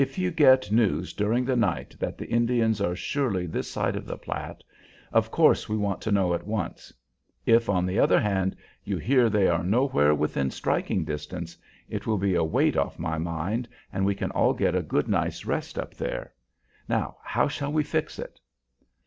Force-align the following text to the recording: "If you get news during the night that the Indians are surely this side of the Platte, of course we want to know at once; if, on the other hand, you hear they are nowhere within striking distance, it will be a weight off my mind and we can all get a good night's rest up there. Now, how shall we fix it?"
"If 0.03 0.17
you 0.17 0.31
get 0.31 0.71
news 0.71 1.13
during 1.13 1.45
the 1.45 1.55
night 1.55 1.95
that 1.99 2.17
the 2.17 2.25
Indians 2.27 2.81
are 2.81 2.95
surely 2.95 3.45
this 3.45 3.69
side 3.69 3.95
of 3.95 4.07
the 4.07 4.17
Platte, 4.17 4.63
of 5.13 5.29
course 5.29 5.69
we 5.69 5.77
want 5.77 6.01
to 6.01 6.11
know 6.11 6.33
at 6.33 6.47
once; 6.47 6.91
if, 7.45 7.69
on 7.69 7.85
the 7.85 7.99
other 7.99 8.19
hand, 8.19 8.55
you 8.83 8.97
hear 8.97 9.29
they 9.29 9.47
are 9.47 9.63
nowhere 9.63 10.15
within 10.15 10.49
striking 10.49 11.05
distance, 11.05 11.55
it 11.87 12.07
will 12.07 12.17
be 12.17 12.33
a 12.33 12.43
weight 12.43 12.75
off 12.75 12.97
my 12.97 13.19
mind 13.19 13.67
and 13.93 14.03
we 14.03 14.15
can 14.15 14.31
all 14.31 14.53
get 14.53 14.73
a 14.73 14.81
good 14.81 15.07
night's 15.07 15.45
rest 15.45 15.77
up 15.77 15.93
there. 15.93 16.33
Now, 16.89 17.17
how 17.21 17.47
shall 17.47 17.71
we 17.71 17.83
fix 17.83 18.17
it?" 18.17 18.39